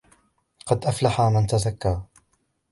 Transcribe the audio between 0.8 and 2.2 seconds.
أفلح من تزكى